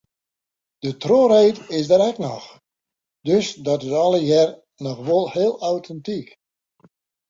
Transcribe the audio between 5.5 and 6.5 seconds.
autentyk.